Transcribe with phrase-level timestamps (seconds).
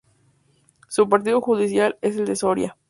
[0.87, 2.75] Su partido judicial es el de Soria.